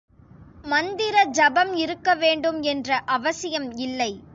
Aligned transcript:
மந்திர 0.63 1.23
ஜபம் 1.23 1.73
இருக்க 1.75 2.15
வேண்டும் 2.15 2.61
என்ற 2.61 2.97
அவசியம் 2.97 3.71
இல்லை. 3.77 4.11